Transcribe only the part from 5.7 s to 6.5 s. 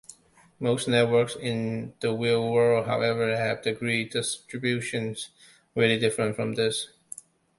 very different